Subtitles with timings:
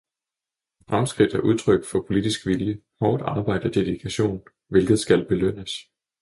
[0.89, 5.71] Fremskridt er et udtryk for politisk vilje, hårdt arbejde og dedikation, hvilket skal belønnes.